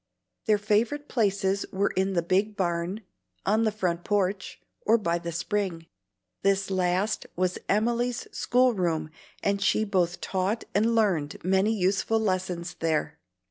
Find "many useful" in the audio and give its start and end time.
11.43-12.19